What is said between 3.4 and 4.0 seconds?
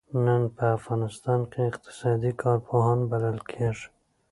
کېږي.